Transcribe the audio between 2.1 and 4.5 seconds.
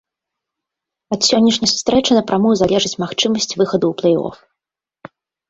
напрамую залежыць магчымасць выхаду ў плэй-оф.